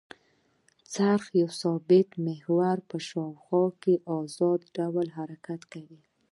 [0.93, 3.63] څرخ د یوه ثابت محور په شاوخوا
[4.17, 6.01] ازاد ډول حرکت کوي.